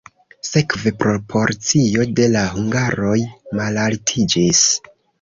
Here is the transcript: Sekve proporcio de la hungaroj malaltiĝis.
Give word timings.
Sekve 0.47 0.93
proporcio 1.03 2.07
de 2.21 2.27
la 2.39 2.49
hungaroj 2.57 3.17
malaltiĝis. 3.63 4.69